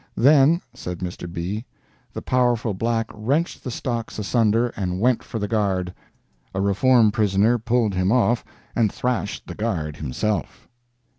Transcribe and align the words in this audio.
"Then," 0.17 0.61
said 0.73 0.97
Mr. 1.01 1.31
B., 1.31 1.63
"'the 2.11 2.21
powerful 2.23 2.73
black 2.73 3.07
wrenched 3.13 3.63
the 3.63 3.69
stocks 3.69 4.17
asunder 4.17 4.69
and 4.69 4.99
went 4.99 5.21
for 5.21 5.37
the 5.37 5.47
guard; 5.47 5.93
a 6.55 6.59
Reform 6.59 7.11
prisoner 7.11 7.59
pulled 7.59 7.93
him 7.93 8.11
off, 8.11 8.43
and 8.75 8.91
thrashed 8.91 9.45
the 9.45 9.53
guard 9.53 9.97
himself." 9.97 10.67